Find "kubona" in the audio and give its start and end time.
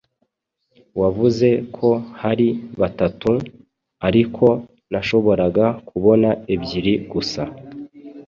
5.87-6.29